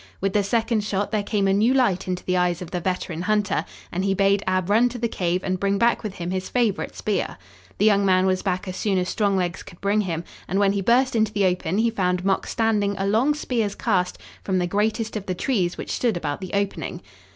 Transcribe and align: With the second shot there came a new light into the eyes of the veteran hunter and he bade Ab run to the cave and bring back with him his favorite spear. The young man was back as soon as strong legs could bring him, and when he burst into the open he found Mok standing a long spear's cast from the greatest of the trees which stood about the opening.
With 0.19 0.33
the 0.33 0.41
second 0.41 0.83
shot 0.83 1.11
there 1.11 1.21
came 1.21 1.47
a 1.47 1.53
new 1.53 1.75
light 1.75 2.07
into 2.07 2.23
the 2.25 2.35
eyes 2.35 2.59
of 2.59 2.71
the 2.71 2.79
veteran 2.79 3.21
hunter 3.21 3.65
and 3.91 4.03
he 4.03 4.15
bade 4.15 4.41
Ab 4.47 4.67
run 4.67 4.89
to 4.89 4.97
the 4.97 5.07
cave 5.07 5.43
and 5.43 5.59
bring 5.59 5.77
back 5.77 6.01
with 6.01 6.15
him 6.15 6.31
his 6.31 6.49
favorite 6.49 6.95
spear. 6.95 7.37
The 7.77 7.85
young 7.85 8.03
man 8.03 8.25
was 8.25 8.41
back 8.41 8.67
as 8.67 8.75
soon 8.75 8.97
as 8.97 9.09
strong 9.09 9.35
legs 9.37 9.61
could 9.61 9.79
bring 9.79 10.01
him, 10.01 10.23
and 10.47 10.57
when 10.57 10.71
he 10.73 10.81
burst 10.81 11.15
into 11.15 11.31
the 11.31 11.45
open 11.45 11.77
he 11.77 11.91
found 11.91 12.25
Mok 12.25 12.47
standing 12.47 12.95
a 12.97 13.05
long 13.05 13.35
spear's 13.35 13.75
cast 13.75 14.17
from 14.43 14.57
the 14.57 14.65
greatest 14.65 15.15
of 15.15 15.27
the 15.27 15.35
trees 15.35 15.77
which 15.77 15.91
stood 15.93 16.17
about 16.17 16.41
the 16.41 16.53
opening. 16.55 17.03